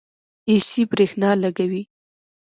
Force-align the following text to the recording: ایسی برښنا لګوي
ایسی 0.49 0.81
برښنا 0.89 1.29
لګوي 1.43 1.83